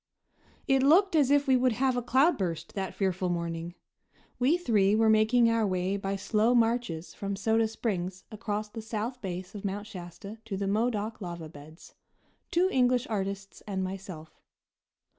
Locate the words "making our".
5.11-5.67